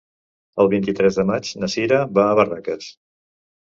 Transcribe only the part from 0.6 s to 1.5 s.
El vint-i-tres de